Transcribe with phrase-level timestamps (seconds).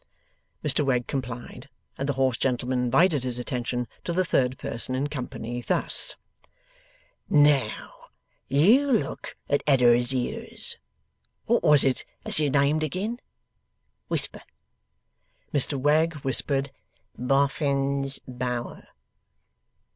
[0.63, 5.05] Mr Wegg complied, and the hoarse gentleman invited his attention to the third person in
[5.05, 6.15] company, thus;
[7.29, 8.07] 'Now,
[8.47, 10.75] you look at Eddard's ears.
[11.45, 13.19] What was it as you named, agin?
[14.07, 14.41] Whisper.'
[15.53, 16.71] Mr Wegg whispered,
[17.15, 18.87] 'Boffin's Bower.